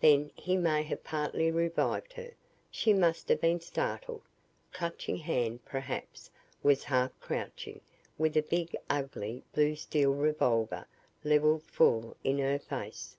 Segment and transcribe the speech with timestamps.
[0.00, 2.32] Then he may have partly revived her.
[2.68, 4.22] She must have been startled.
[4.72, 6.32] Clutching Hand, perhaps,
[6.64, 7.80] was half crouching,
[8.18, 10.88] with a big ugly blue steel revolver
[11.22, 13.16] leveled full in her face.